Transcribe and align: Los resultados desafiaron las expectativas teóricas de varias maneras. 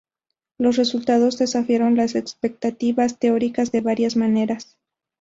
Los 0.57 0.77
resultados 0.77 1.37
desafiaron 1.37 1.95
las 1.95 2.15
expectativas 2.15 3.19
teóricas 3.19 3.71
de 3.71 3.81
varias 3.81 4.15
maneras. 4.15 4.79